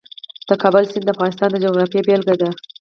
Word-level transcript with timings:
د 0.47 0.49
کابل 0.61 0.83
سیند 0.91 1.03
د 1.07 1.09
افغانستان 1.15 1.49
د 1.51 1.55
جغرافیې 1.63 2.01
بېلګه 2.07 2.35
ده. 2.41 2.49